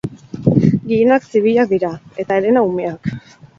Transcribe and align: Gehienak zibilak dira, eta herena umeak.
Gehienak 0.91 1.27
zibilak 1.35 1.71
dira, 1.75 1.93
eta 2.25 2.41
herena 2.41 2.67
umeak. 2.73 3.15